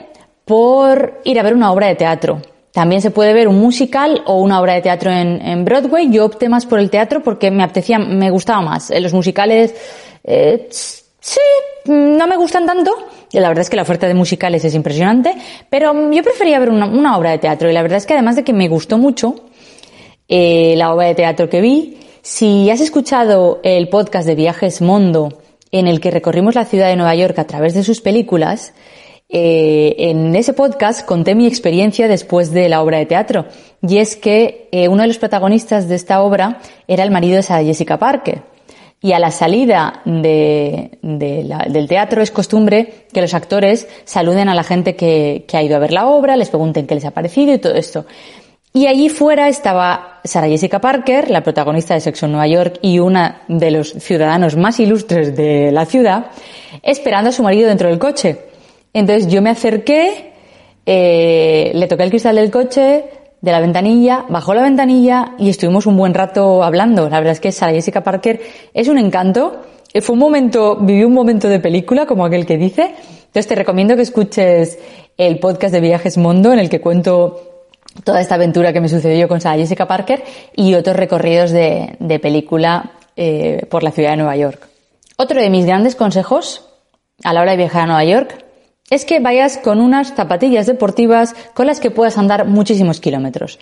por 0.45 1.23
ir 1.25 1.41
a 1.41 1.43
ver 1.43 1.55
una 1.55 1.73
obra 1.73 1.87
de 1.87 1.95
teatro. 1.95 2.43
También 2.75 3.01
se 3.01 3.13
puede 3.13 3.33
ver 3.35 3.47
un 3.47 3.61
musical 3.61 4.23
o 4.27 4.41
una 4.41 4.61
obra 4.61 4.75
de 4.75 4.83
teatro 4.83 5.09
en, 5.13 5.65
Broadway. 5.65 6.11
Yo 6.11 6.25
opté 6.25 6.49
más 6.49 6.67
por 6.67 6.81
el 6.81 6.91
teatro 6.91 7.23
porque 7.23 7.53
me 7.53 7.63
apetecía, 7.63 8.01
me 8.01 8.31
gustaba 8.31 8.63
más. 8.63 8.91
Los 8.91 9.13
musicales, 9.13 9.73
eh, 10.25 10.67
sí, 10.71 11.39
no 11.85 12.27
me 12.27 12.37
gustan 12.37 12.67
tanto. 12.67 12.91
La 13.31 13.47
verdad 13.47 13.63
es 13.63 13.71
que 13.71 13.77
la 13.77 13.83
oferta 13.83 14.09
de 14.09 14.15
musicales 14.15 14.65
es 14.65 14.75
impresionante, 14.75 15.37
pero 15.71 16.11
yo 16.11 16.23
prefería 16.25 16.59
ver 16.59 16.71
una, 16.71 17.17
obra 17.17 17.31
de 17.31 17.39
teatro 17.39 17.71
y 17.71 17.73
la 17.73 17.81
verdad 17.81 17.99
es 17.99 18.07
que 18.07 18.15
además 18.15 18.35
de 18.35 18.43
que 18.43 18.53
me 18.53 18.67
gustó 18.67 18.99
mucho 18.99 19.37
eh, 20.27 20.75
la 20.77 20.93
obra 20.93 21.07
de 21.07 21.15
teatro 21.15 21.49
que 21.49 21.61
vi, 21.61 21.99
si 22.23 22.71
has 22.71 22.81
escuchado 22.81 23.61
el 23.63 23.89
podcast 23.89 24.27
de 24.27 24.35
Viajes 24.35 24.81
Mondo 24.81 25.39
en 25.71 25.87
el 25.87 26.01
que 26.01 26.11
recorrimos 26.11 26.57
la 26.57 26.65
ciudad 26.65 26.89
de 26.89 26.97
Nueva 26.97 27.15
York 27.15 27.39
a 27.39 27.47
través 27.47 27.75
de 27.75 27.85
sus 27.85 28.01
películas, 28.01 28.75
eh, 29.37 30.11
en 30.11 30.37
ese 30.37 30.53
podcast 30.53 31.05
conté 31.05 31.35
mi 31.35 31.49
experiencia 31.49 32.07
después 32.07 32.53
de 32.53 32.69
la 32.69 32.81
obra 32.81 32.99
de 32.99 33.07
teatro 33.07 33.47
y 33.83 33.99
es 33.99 34.15
que 34.15 34.69
eh, 34.71 34.87
uno 34.87 35.03
de 35.03 35.09
los 35.09 35.19
protagonistas 35.19 35.89
de 35.89 35.97
esta 35.97 36.23
obra 36.23 36.61
era 36.87 37.03
el 37.03 37.11
marido 37.11 37.35
de 37.35 37.43
Sarah 37.43 37.65
Jessica 37.65 37.99
Parker. 37.99 38.43
Y 39.03 39.13
a 39.13 39.19
la 39.19 39.33
salida 39.33 40.03
del 40.05 41.87
teatro 41.89 42.23
es 42.23 42.31
costumbre 42.31 43.07
que 43.13 43.21
los 43.21 43.35
actores 43.35 43.89
saluden 44.05 44.49
a 44.49 44.55
la 44.55 44.63
gente 44.63 44.95
que, 44.95 45.45
ha 45.53 45.63
ido 45.65 45.75
a 45.75 45.81
ver 45.81 45.93
la 45.93 46.07
obra, 46.07 46.37
les 46.37 46.49
pregunten 46.49 46.87
qué 46.87 46.95
les 46.95 47.05
ha 47.05 47.11
parecido 47.11 47.53
y 47.53 47.59
todo 47.59 47.75
esto. 47.75 48.07
Y 48.73 48.87
allí 48.87 49.09
fuera 49.09 49.49
estaba 49.49 50.21
Sarah 50.23 50.47
Jessica 50.47 50.81
Parker, 50.81 51.29
la 51.29 51.43
protagonista 51.43 51.95
de 51.95 52.01
Sexo 52.01 52.27
en 52.27 52.33
Nueva 52.33 52.47
York 52.47 52.79
y 52.83 53.01
una 53.01 53.43
de 53.49 53.73
los 53.73 53.95
ciudadanos 53.95 54.57
más 54.57 54.79
ilustres 54.79 55.35
de 55.35 55.73
la 55.73 55.87
ciudad, 55.87 56.27
esperando 56.85 57.31
a 57.31 57.33
su 57.33 57.43
marido 57.43 57.69
dentro 57.69 57.89
del 57.89 57.99
coche. 57.99 58.54
Entonces 58.95 59.27
yo 59.27 59.43
me 59.43 59.51
acerqué, 59.51 60.33
eh, 60.87 61.73
le 61.75 61.87
toqué 61.89 62.05
el 62.05 62.11
cristal 62.11 62.37
del 62.37 62.51
coche, 62.51 63.05
de 63.41 63.53
la 63.53 63.61
ventanilla, 63.61 64.25
bajó 64.29 64.55
la 64.55 64.63
ventanilla 64.63 65.35
y 65.39 65.51
estuvimos 65.51 65.87
un 65.87 65.97
buen 65.97 66.15
rato 66.15 66.63
hablando. 66.63 67.11
La 67.11 67.19
verdad 67.19 67.33
es 67.33 67.41
que 67.41 67.53
Sarah 67.53 67.73
Jessica 67.73 68.03
Parker 68.03 68.41
es 68.73 68.89
un 68.89 68.97
encanto. 68.97 69.61
Eh, 69.93 70.01
fue 70.01 70.15
un 70.15 70.21
momento, 70.21 70.77
viví 70.77 71.05
un 71.05 71.13
momento 71.13 71.49
de 71.49 71.61
película, 71.61 72.07
como 72.07 72.25
aquel 72.25 72.47
que 72.47 72.57
dice. 72.57 72.95
Entonces 73.27 73.49
te 73.49 73.55
recomiendo 73.57 73.97
que 73.97 74.03
escuches 74.03 74.79
el 75.19 75.41
podcast 75.41 75.75
de 75.75 75.81
Viajes 75.81 76.17
Mondo 76.17 76.53
en 76.53 76.61
el 76.61 76.71
que 76.71 76.81
cuento 76.81 77.67
toda 78.05 78.21
esta 78.21 78.37
aventura 78.37 78.73
que 78.73 78.81
me 78.81 78.89
sucedió 78.89 79.29
con 79.29 79.41
Sarah 79.41 79.59
Jessica 79.59 79.87
Parker 79.87 80.23
y 80.55 80.75
otros 80.75 80.97
recorridos 80.97 81.51
de, 81.51 82.19
película 82.23 82.93
eh, 83.17 83.67
por 83.69 83.83
la 83.83 83.91
ciudad 83.91 84.11
de 84.11 84.17
Nueva 84.19 84.37
York. 84.37 84.69
Otro 85.17 85.41
de 85.41 85.51
mis 85.51 85.67
grandes 85.67 85.97
consejos 85.97 86.71
a 87.25 87.33
la 87.33 87.43
hora 87.43 87.53
de 87.53 87.59
viajar 87.59 87.83
a 87.83 87.87
Nueva 87.87 88.05
York 88.05 88.44
es 88.91 89.05
que 89.05 89.21
vayas 89.21 89.59
con 89.59 89.81
unas 89.81 90.15
zapatillas 90.15 90.67
deportivas 90.67 91.35
con 91.55 91.67
las 91.67 91.81
que 91.81 91.91
puedas 91.91 92.19
andar 92.19 92.47
muchísimos 92.47 93.01
kilómetros. 93.01 93.59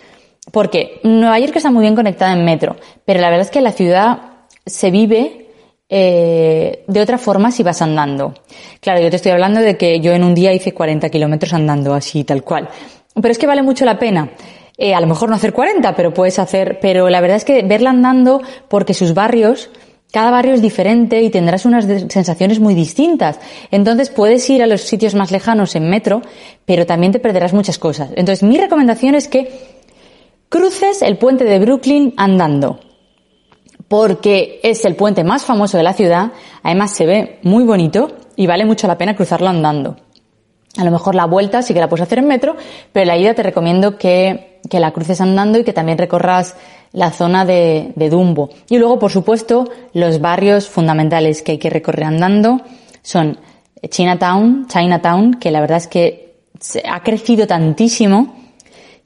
Porque 0.51 0.99
Nueva 1.03 1.39
York 1.39 1.55
está 1.55 1.71
muy 1.71 1.81
bien 1.81 1.95
conectada 1.95 2.33
en 2.33 2.43
metro, 2.43 2.75
pero 3.05 3.21
la 3.21 3.29
verdad 3.29 3.45
es 3.45 3.51
que 3.51 3.61
la 3.61 3.71
ciudad 3.71 4.19
se 4.65 4.91
vive 4.91 5.47
eh, 5.89 6.83
de 6.87 7.01
otra 7.01 7.17
forma 7.17 7.51
si 7.51 7.63
vas 7.63 7.81
andando. 7.81 8.33
Claro, 8.81 9.01
yo 9.01 9.09
te 9.09 9.15
estoy 9.17 9.31
hablando 9.31 9.61
de 9.61 9.77
que 9.77 9.99
yo 9.99 10.11
en 10.11 10.23
un 10.23 10.35
día 10.35 10.53
hice 10.53 10.73
40 10.73 11.09
kilómetros 11.09 11.53
andando 11.53 11.93
así, 11.93 12.23
tal 12.23 12.43
cual. 12.43 12.67
Pero 13.13 13.31
es 13.31 13.37
que 13.37 13.47
vale 13.47 13.61
mucho 13.61 13.85
la 13.85 13.99
pena. 13.99 14.31
Eh, 14.77 14.95
a 14.95 14.99
lo 14.99 15.07
mejor 15.07 15.29
no 15.29 15.35
hacer 15.35 15.53
40, 15.53 15.95
pero 15.95 16.13
puedes 16.13 16.39
hacer, 16.39 16.79
pero 16.81 17.09
la 17.09 17.21
verdad 17.21 17.37
es 17.37 17.45
que 17.45 17.61
verla 17.61 17.91
andando 17.91 18.41
porque 18.69 18.93
sus 18.93 19.13
barrios 19.13 19.69
cada 20.13 20.29
barrio 20.29 20.53
es 20.53 20.61
diferente 20.61 21.23
y 21.23 21.31
tendrás 21.31 21.65
unas 21.65 21.85
sensaciones 21.85 22.59
muy 22.59 22.75
distintas. 22.75 23.39
Entonces 23.71 24.11
puedes 24.11 24.47
ir 24.47 24.61
a 24.61 24.67
los 24.67 24.81
sitios 24.81 25.15
más 25.15 25.31
lejanos 25.31 25.75
en 25.75 25.89
metro, 25.89 26.21
pero 26.65 26.85
también 26.85 27.11
te 27.11 27.17
perderás 27.17 27.51
muchas 27.51 27.79
cosas. 27.79 28.11
Entonces 28.11 28.43
mi 28.43 28.59
recomendación 28.59 29.15
es 29.15 29.27
que 29.27 29.49
cruces 30.49 31.01
el 31.01 31.17
puente 31.17 31.45
de 31.45 31.57
Brooklyn 31.57 32.13
andando, 32.15 32.79
porque 33.87 34.59
es 34.61 34.85
el 34.85 34.95
puente 34.95 35.23
más 35.23 35.45
famoso 35.45 35.77
de 35.77 35.83
la 35.83 35.93
ciudad, 35.93 36.31
además 36.61 36.91
se 36.91 37.07
ve 37.07 37.39
muy 37.41 37.63
bonito 37.63 38.15
y 38.35 38.45
vale 38.45 38.65
mucho 38.65 38.85
la 38.85 38.99
pena 38.99 39.15
cruzarlo 39.15 39.47
andando. 39.47 39.97
A 40.77 40.83
lo 40.83 40.91
mejor 40.91 41.15
la 41.15 41.25
vuelta 41.25 41.63
sí 41.63 41.73
que 41.73 41.79
la 41.79 41.89
puedes 41.89 42.03
hacer 42.03 42.19
en 42.19 42.27
metro, 42.27 42.55
pero 42.91 43.07
la 43.07 43.17
ida 43.17 43.33
te 43.33 43.41
recomiendo 43.41 43.97
que, 43.97 44.59
que 44.69 44.79
la 44.79 44.91
cruces 44.91 45.21
andando 45.21 45.57
y 45.57 45.63
que 45.63 45.73
también 45.73 45.97
recorras 45.97 46.55
la 46.93 47.11
zona 47.11 47.43
de, 47.43 47.91
Dumbo. 48.09 48.49
Y 48.69 48.77
luego, 48.77 48.99
por 48.99 49.11
supuesto, 49.11 49.69
los 49.93 50.21
barrios 50.21 50.69
fundamentales 50.69 51.41
que 51.41 51.53
hay 51.53 51.57
que 51.57 51.69
recorrer 51.69 52.05
andando 52.05 52.61
son 53.01 53.37
Chinatown, 53.87 54.67
Chinatown, 54.67 55.33
que 55.33 55.51
la 55.51 55.59
verdad 55.59 55.77
es 55.77 55.87
que 55.87 56.35
ha 56.87 57.03
crecido 57.03 57.47
tantísimo 57.47 58.35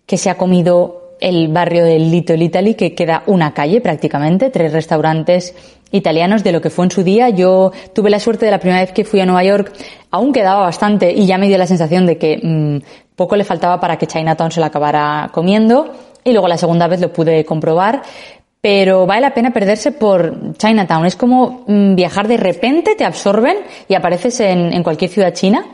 que 0.06 0.17
se 0.17 0.29
ha 0.29 0.38
comido 0.38 1.15
el 1.20 1.48
barrio 1.48 1.84
del 1.84 2.12
Little 2.12 2.44
Italy, 2.44 2.75
que 2.75 2.94
queda 2.94 3.24
una 3.25 3.53
calle 3.53 3.82
prácticamente, 3.82 4.51
tres 4.51 4.72
restaurantes 4.72 5.56
italianos 5.91 6.44
de 6.44 6.51
lo 6.51 6.62
que 6.62 6.70
fue 6.70 6.86
en 6.86 6.91
su 6.91 7.03
día. 7.03 7.29
Yo 7.29 7.72
tuve 7.94 8.10
la 8.10 8.20
suerte 8.20 8.46
de 8.46 8.51
la 8.51 8.60
primera 8.60 8.82
vez 8.82 8.91
que 8.91 9.06
fui 9.06 9.20
a 9.20 9.25
Nueva 9.25 9.44
York, 9.44 9.74
aún 10.12 10.34
quedaba 10.34 10.62
bastante 10.62 11.12
y 11.12 11.25
ya 11.25 11.38
me 11.38 11.48
dio 11.48 11.58
la 11.58 11.65
sensación 11.65 12.06
de 12.06 12.17
que 12.17 12.39
mm, 12.44 13.15
poco 13.15 13.36
le 13.36 13.46
faltaba 13.46 13.79
para 13.79 13.98
que 13.98 14.06
Chinatown 14.06 14.51
se 14.51 14.60
lo 14.60 14.65
acabara 14.67 15.29
comiendo 15.34 15.91
y 16.28 16.34
luego 16.34 16.48
la 16.48 16.58
segunda 16.58 16.88
vez 16.88 17.00
lo 17.00 17.12
pude 17.12 17.46
comprobar. 17.46 18.02
Pero 18.60 19.06
vale 19.06 19.22
la 19.22 19.34
pena 19.34 19.54
perderse 19.54 19.94
por 19.94 20.58
Chinatown. 20.58 21.06
Es 21.06 21.16
como 21.16 21.64
mm, 21.68 21.96
viajar 21.96 22.28
de 22.28 22.38
repente, 22.38 22.96
te 22.96 23.06
absorben 23.06 23.58
y 23.88 23.94
apareces 23.94 24.40
en, 24.42 24.84
cualquier 24.84 25.10
ciudad 25.10 25.34
china. 25.34 25.66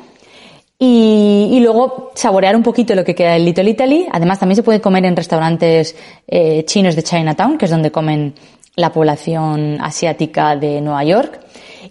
Y, 0.78 1.60
luego 1.62 2.12
saborear 2.14 2.56
un 2.56 2.62
poquito 2.62 2.94
lo 2.94 3.06
que 3.06 3.16
queda 3.16 3.34
del 3.34 3.46
Little 3.46 3.70
Italy. 3.70 4.06
Además, 4.12 4.40
también 4.40 4.58
se 4.58 4.64
puede 4.64 4.82
comer 4.82 5.06
en 5.06 5.16
restaurantes 5.16 5.96
eh, 6.28 6.66
chinos 6.66 6.96
de 6.96 7.04
Chinatown, 7.04 7.58
que 7.58 7.66
es 7.66 7.72
donde 7.72 7.90
comen 7.90 8.36
la 8.76 8.92
población 8.92 9.78
asiática 9.82 10.56
de 10.56 10.82
Nueva 10.82 11.04
York. 11.06 11.40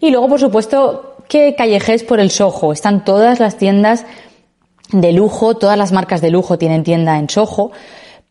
Y 0.01 0.11
luego, 0.11 0.29
por 0.29 0.41
supuesto, 0.41 1.17
que 1.27 1.55
callejes 1.57 2.05
por 2.05 2.21
el 2.21 2.31
Soho. 2.31 2.73
Están 2.73 3.05
todas 3.05 3.41
las 3.41 3.57
tiendas 3.57 4.05
de 4.93 5.13
lujo, 5.13 5.57
todas 5.57 5.79
las 5.79 5.91
marcas 5.91 6.21
de 6.21 6.31
lujo 6.31 6.59
tienen 6.59 6.85
tienda 6.85 7.19
en 7.19 7.31
Soho. 7.31 7.73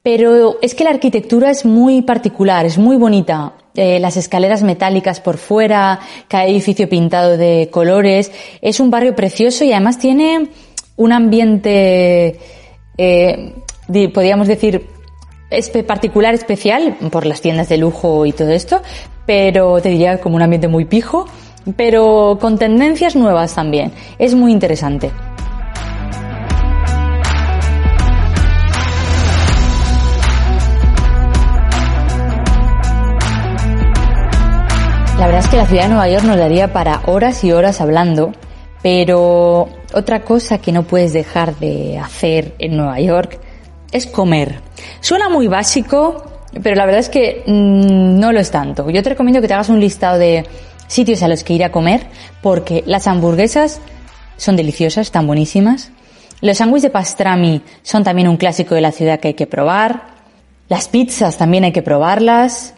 Pero 0.03 0.58
es 0.62 0.74
que 0.74 0.84
la 0.84 0.89
arquitectura 0.89 1.51
es 1.51 1.63
muy 1.63 2.01
particular, 2.01 2.65
es 2.65 2.77
muy 2.77 2.98
bonita. 2.98 3.53
Eh, 3.75 4.00
las 4.00 4.17
escaleras 4.17 4.63
metálicas 4.63 5.20
por 5.20 5.38
fuera, 5.38 6.00
cada 6.27 6.46
edificio 6.46 6.89
pintado 6.89 7.38
de 7.38 7.70
colores. 7.72 8.31
Es 8.62 8.79
un 8.79 8.89
barrio 8.89 9.15
precioso 9.15 9.63
y 9.63 9.72
además 9.72 10.00
tiene 10.00 10.50
un 10.96 11.12
ambiente, 11.12 12.39
eh, 12.98 13.53
podríamos 14.13 14.48
decir, 14.48 14.88
particular, 15.86 16.34
especial, 16.34 16.98
por 17.12 17.25
las 17.25 17.41
tiendas 17.41 17.70
de 17.70 17.77
lujo 17.77 18.25
y 18.25 18.31
todo 18.31 18.50
esto, 18.50 18.81
pero 19.25 19.81
te 19.81 19.89
diría 19.89 20.20
como 20.20 20.36
un 20.36 20.41
ambiente 20.41 20.67
muy 20.67 20.86
pijo, 20.86 21.25
pero 21.75 22.38
con 22.41 22.58
tendencias 22.58 23.15
nuevas 23.15 23.53
también. 23.53 23.91
Es 24.17 24.34
muy 24.34 24.51
interesante. 24.51 25.12
La 35.22 35.28
verdad 35.28 35.44
es 35.44 35.50
que 35.51 35.58
la 35.58 35.68
ciudad 35.68 35.84
de 35.84 35.90
Nueva 35.90 36.10
York 36.10 36.24
nos 36.24 36.38
daría 36.38 36.74
para 36.74 37.04
horas 37.06 37.44
y 37.44 37.51
horas 37.51 37.80
hablando, 37.80 38.32
pero 38.82 39.70
otra 39.94 40.24
cosa 40.24 40.58
que 40.58 40.72
no 40.72 40.82
puedes 40.82 41.13
dejar 41.13 41.60
de 41.60 42.00
hacer 42.00 42.56
en 42.58 42.75
Nueva 42.75 43.00
York 43.00 43.40
es 43.92 44.08
comer. 44.08 44.62
Suena 45.00 45.30
muy 45.30 45.46
básico, 45.46 46.24
pero 46.63 46.75
la 46.75 46.88
verdad 46.88 47.01
es 47.01 47.10
que 47.10 47.44
mm, 47.46 48.20
no 48.20 48.32
lo 48.32 48.40
es 48.40 48.50
tanto. 48.50 48.90
Yo 48.90 49.04
te 49.04 49.10
recomiendo 49.10 49.42
que 49.42 49.48
te 49.48 49.54
hagas 49.54 49.70
un 49.70 49.80
listado 49.80 50.18
de 50.18 50.44
sitios 50.88 51.22
a 51.22 51.28
los 51.28 51.44
que 51.44 51.54
ir 51.54 51.63
a 51.63 51.72
comer, 51.72 52.08
porque 52.42 52.84
las 52.88 53.06
hamburguesas 53.06 53.80
son 54.38 54.56
deliciosas, 54.56 55.06
están 55.06 55.28
buenísimas. 55.28 55.92
Los 56.42 56.58
sándwiches 56.58 56.82
de 56.82 56.90
pastrami 56.90 57.62
son 57.84 58.04
también 58.04 58.28
un 58.28 58.38
clásico 58.38 58.74
de 58.74 58.82
la 58.82 58.92
ciudad 58.92 59.20
que 59.20 59.28
hay 59.28 59.34
que 59.36 59.46
probar. 59.46 60.16
Las 60.68 60.88
pizzas 60.88 61.38
también 61.38 61.63
hay 61.63 61.74
que 61.74 61.84
probarlas. 61.84 62.74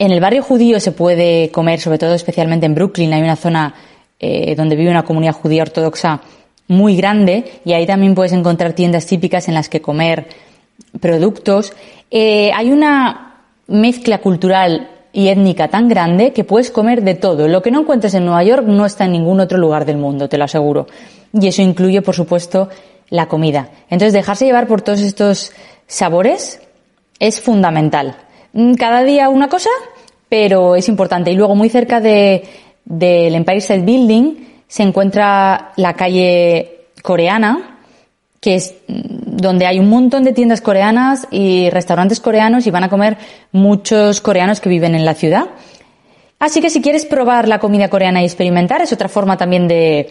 En 0.00 0.12
el 0.12 0.20
barrio 0.20 0.42
judío 0.42 0.80
se 0.80 0.92
puede 0.92 1.50
comer, 1.50 1.78
sobre 1.78 1.98
todo 1.98 2.14
especialmente 2.14 2.64
en 2.64 2.74
Brooklyn, 2.74 3.12
hay 3.12 3.20
una 3.20 3.36
zona 3.36 3.74
eh, 4.18 4.54
donde 4.56 4.74
vive 4.74 4.90
una 4.90 5.04
comunidad 5.04 5.34
judía 5.34 5.60
ortodoxa 5.60 6.22
muy 6.68 6.96
grande 6.96 7.60
y 7.66 7.74
ahí 7.74 7.84
también 7.84 8.14
puedes 8.14 8.32
encontrar 8.32 8.72
tiendas 8.72 9.04
típicas 9.04 9.46
en 9.48 9.52
las 9.52 9.68
que 9.68 9.82
comer 9.82 10.26
productos. 11.00 11.74
Eh, 12.10 12.50
hay 12.54 12.70
una 12.70 13.42
mezcla 13.66 14.22
cultural 14.22 14.88
y 15.12 15.28
étnica 15.28 15.68
tan 15.68 15.86
grande 15.86 16.32
que 16.32 16.44
puedes 16.44 16.70
comer 16.70 17.02
de 17.02 17.16
todo. 17.16 17.46
Lo 17.46 17.60
que 17.60 17.70
no 17.70 17.82
encuentres 17.82 18.14
en 18.14 18.24
Nueva 18.24 18.42
York 18.42 18.64
no 18.66 18.86
está 18.86 19.04
en 19.04 19.12
ningún 19.12 19.38
otro 19.38 19.58
lugar 19.58 19.84
del 19.84 19.98
mundo, 19.98 20.30
te 20.30 20.38
lo 20.38 20.44
aseguro. 20.44 20.86
Y 21.34 21.46
eso 21.46 21.60
incluye, 21.60 22.00
por 22.00 22.14
supuesto, 22.14 22.70
la 23.10 23.28
comida. 23.28 23.68
Entonces, 23.90 24.14
dejarse 24.14 24.46
llevar 24.46 24.66
por 24.66 24.80
todos 24.80 25.02
estos 25.02 25.52
sabores 25.86 26.58
es 27.18 27.42
fundamental. 27.42 28.16
Mm, 28.52 28.74
cada 28.74 29.04
día 29.04 29.28
una 29.28 29.48
cosa, 29.48 29.70
pero 30.30 30.76
es 30.76 30.88
importante. 30.88 31.32
Y 31.32 31.36
luego 31.36 31.54
muy 31.54 31.68
cerca 31.68 32.00
de, 32.00 32.44
del 32.86 33.34
Empire 33.34 33.58
State 33.58 33.82
Building 33.82 34.36
se 34.66 34.84
encuentra 34.84 35.72
la 35.76 35.94
calle 35.94 36.86
coreana, 37.02 37.80
que 38.40 38.54
es 38.54 38.74
mm, 38.86 39.36
donde 39.36 39.66
hay 39.66 39.78
un 39.80 39.90
montón 39.90 40.22
de 40.24 40.32
tiendas 40.32 40.60
coreanas 40.62 41.26
y 41.30 41.68
restaurantes 41.70 42.20
coreanos 42.20 42.66
y 42.66 42.70
van 42.70 42.84
a 42.84 42.88
comer 42.88 43.18
muchos 43.52 44.20
coreanos 44.20 44.60
que 44.60 44.70
viven 44.70 44.94
en 44.94 45.04
la 45.04 45.14
ciudad. 45.14 45.46
Así 46.38 46.62
que 46.62 46.70
si 46.70 46.80
quieres 46.80 47.04
probar 47.04 47.48
la 47.48 47.58
comida 47.58 47.90
coreana 47.90 48.22
y 48.22 48.24
experimentar, 48.24 48.80
es 48.80 48.92
otra 48.92 49.08
forma 49.08 49.36
también 49.36 49.66
de, 49.66 50.10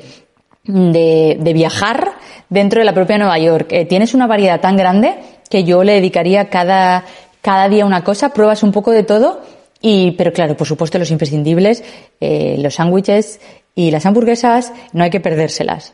de, 0.63 1.53
viajar 1.53 2.11
dentro 2.49 2.81
de 2.81 2.85
la 2.85 2.93
propia 2.93 3.17
Nueva 3.17 3.39
York. 3.39 3.71
Eh, 3.71 3.85
tienes 3.85 4.13
una 4.13 4.27
variedad 4.27 4.59
tan 4.59 4.75
grande 4.77 5.15
que 5.49 5.63
yo 5.63 5.83
le 5.83 5.93
dedicaría 5.93 6.49
cada, 6.49 7.05
cada 7.41 7.69
día 7.69 7.85
una 7.85 8.03
cosa, 8.03 8.29
pruebas 8.29 8.61
un 8.61 8.71
poco 8.71 8.91
de 8.91 9.03
todo 9.03 9.41
y, 9.81 10.11
pero 10.11 10.33
claro, 10.33 10.57
por 10.57 10.67
supuesto 10.67 10.99
los 10.99 11.11
imprescindibles, 11.11 11.83
eh, 12.19 12.57
los 12.59 12.75
sándwiches 12.75 13.39
y 13.75 13.91
las 13.91 14.05
hamburguesas, 14.05 14.73
no 14.93 15.03
hay 15.03 15.09
que 15.09 15.19
perdérselas. 15.19 15.93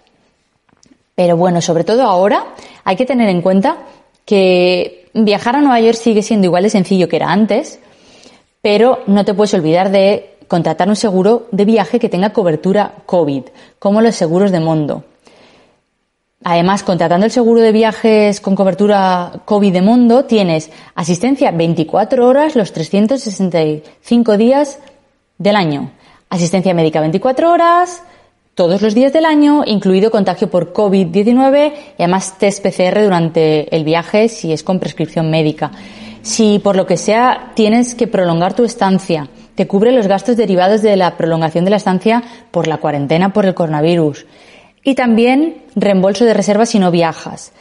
Pero 1.16 1.38
bueno, 1.38 1.62
sobre 1.62 1.84
todo 1.84 2.04
ahora 2.04 2.56
hay 2.84 2.96
que 2.96 3.06
tener 3.06 3.30
en 3.30 3.42
cuenta 3.42 3.78
que 4.26 5.08
viajar 5.14 5.56
a 5.56 5.62
Nueva 5.62 5.80
York 5.80 5.98
sigue 5.98 6.24
siendo 6.24 6.46
igual 6.46 6.64
de 6.64 6.70
sencillo 6.70 7.08
que 7.08 7.16
era 7.16 7.32
antes, 7.32 7.80
pero 8.62 9.00
no 9.08 9.24
te 9.24 9.34
puedes 9.34 9.54
olvidar 9.54 9.92
de 9.92 10.36
contratar 10.48 10.90
un 10.90 10.96
seguro 10.96 11.48
de 11.52 11.66
viaje 11.66 12.00
que 12.00 12.10
tenga 12.10 12.34
cobertura 12.34 12.96
COVID, 13.06 13.44
como 13.80 14.02
los 14.02 14.16
seguros 14.16 14.52
de 14.52 14.60
Mondo. 14.60 15.04
Además, 16.48 16.84
contratando 16.84 17.26
el 17.26 17.32
seguro 17.32 17.60
de 17.60 17.72
viajes 17.72 18.40
con 18.40 18.56
cobertura 18.56 19.32
COVID 19.46 19.74
de 19.74 19.82
Mondo, 19.82 20.26
tienes 20.26 20.70
asistencia 20.94 21.50
24 21.50 22.28
horas 22.28 22.56
los 22.56 22.72
365 22.72 24.38
días 24.38 24.78
del 25.40 25.56
año. 25.56 25.90
Asistencia 26.30 26.76
médica 26.76 27.00
24 27.00 27.52
horas, 27.52 28.04
todos 28.54 28.84
los 28.84 28.94
días 28.94 29.12
del 29.12 29.26
año, 29.26 29.64
incluido 29.66 30.12
contagio 30.12 30.48
por 30.52 30.72
COVID-19 30.72 31.74
y 31.98 32.04
además 32.04 32.38
test 32.38 32.64
PCR 32.64 33.02
durante 33.02 33.76
el 33.76 33.84
viaje 33.84 34.30
si 34.30 34.54
es 34.54 34.62
con 34.62 34.80
prescripción 34.80 35.32
médica. 35.32 35.72
Si 36.22 36.60
por 36.60 36.76
lo 36.76 36.86
que 36.86 36.98
sea 36.98 37.54
tienes 37.56 37.96
que 37.96 38.06
prolongar 38.06 38.54
tu 38.54 38.66
estancia, 38.66 39.30
te 39.56 39.66
cubre 39.66 39.92
los 39.92 40.06
gastos 40.06 40.38
derivados 40.38 40.84
de 40.84 40.96
la 40.96 41.18
prolongación 41.18 41.66
de 41.66 41.72
la 41.72 41.78
estancia 41.78 42.22
por 42.52 42.68
la 42.68 42.78
cuarentena 42.78 43.34
por 43.34 43.48
el 43.48 43.56
coronavirus. 43.56 44.28
Y 44.86 44.94
también 44.94 45.64
reembolso 45.76 46.24
de 46.26 46.34
reservas 46.36 46.70
si 46.70 46.80
no 46.80 46.92
viajas. 46.92 47.52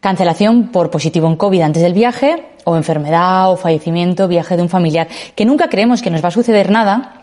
Cancelación 0.00 0.68
por 0.72 0.90
positivo 0.90 1.28
en 1.28 1.36
COVID 1.36 1.62
antes 1.62 1.82
del 1.82 1.94
viaje, 1.94 2.44
o 2.64 2.76
enfermedad 2.76 3.50
o 3.50 3.56
fallecimiento, 3.56 4.26
viaje 4.26 4.56
de 4.56 4.62
un 4.62 4.68
familiar, 4.68 5.06
que 5.36 5.44
nunca 5.44 5.68
creemos 5.68 6.02
que 6.02 6.10
nos 6.10 6.22
va 6.22 6.28
a 6.28 6.32
suceder 6.32 6.72
nada, 6.72 7.22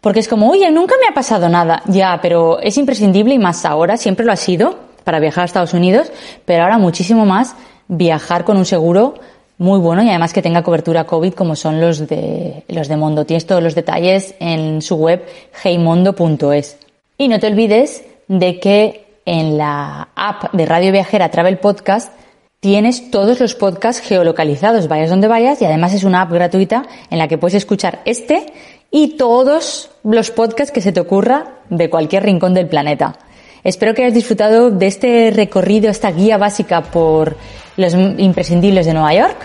porque 0.00 0.20
es 0.20 0.28
como, 0.28 0.50
oye, 0.50 0.70
nunca 0.70 0.94
me 0.98 1.08
ha 1.08 1.14
pasado 1.14 1.50
nada. 1.50 1.82
Ya, 1.86 2.18
pero 2.22 2.58
es 2.60 2.78
imprescindible 2.78 3.34
y 3.34 3.38
más 3.38 3.66
ahora, 3.66 3.98
siempre 3.98 4.24
lo 4.24 4.32
ha 4.32 4.36
sido 4.36 4.78
para 5.04 5.20
viajar 5.20 5.42
a 5.42 5.44
Estados 5.44 5.74
Unidos, 5.74 6.10
pero 6.46 6.62
ahora 6.62 6.78
muchísimo 6.78 7.26
más 7.26 7.54
viajar 7.88 8.44
con 8.44 8.56
un 8.56 8.64
seguro 8.64 9.14
muy 9.58 9.78
bueno 9.78 10.02
y 10.02 10.08
además 10.08 10.32
que 10.32 10.42
tenga 10.42 10.62
cobertura 10.62 11.04
COVID 11.04 11.34
como 11.34 11.54
son 11.54 11.82
los 11.82 12.08
de, 12.08 12.64
los 12.68 12.88
de 12.88 12.96
Mondo. 12.96 13.26
Tienes 13.26 13.46
todos 13.46 13.62
los 13.62 13.74
detalles 13.74 14.34
en 14.40 14.80
su 14.80 14.96
web 14.96 15.22
heymondo.es. 15.62 16.78
Y 17.18 17.28
no 17.28 17.38
te 17.38 17.46
olvides 17.46 18.02
de 18.28 18.60
que 18.60 19.06
en 19.24 19.58
la 19.58 20.08
app 20.14 20.52
de 20.52 20.66
Radio 20.66 20.92
Viajera 20.92 21.30
Travel 21.30 21.58
Podcast 21.58 22.12
tienes 22.60 23.10
todos 23.10 23.40
los 23.40 23.54
podcasts 23.54 24.06
geolocalizados, 24.06 24.88
vayas 24.88 25.10
donde 25.10 25.28
vayas, 25.28 25.60
y 25.62 25.64
además 25.64 25.92
es 25.94 26.04
una 26.04 26.22
app 26.22 26.32
gratuita 26.32 26.84
en 27.10 27.18
la 27.18 27.28
que 27.28 27.38
puedes 27.38 27.54
escuchar 27.54 28.00
este 28.04 28.52
y 28.90 29.16
todos 29.16 29.90
los 30.04 30.30
podcasts 30.30 30.72
que 30.72 30.80
se 30.80 30.92
te 30.92 31.00
ocurra 31.00 31.56
de 31.68 31.90
cualquier 31.90 32.24
rincón 32.24 32.54
del 32.54 32.68
planeta. 32.68 33.18
Espero 33.64 33.94
que 33.94 34.02
hayas 34.02 34.14
disfrutado 34.14 34.70
de 34.70 34.86
este 34.86 35.32
recorrido, 35.34 35.90
esta 35.90 36.12
guía 36.12 36.38
básica 36.38 36.82
por 36.82 37.36
los 37.76 37.94
imprescindibles 37.94 38.86
de 38.86 38.94
Nueva 38.94 39.12
York 39.12 39.36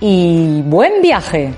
y 0.00 0.62
buen 0.62 1.00
viaje. 1.00 1.54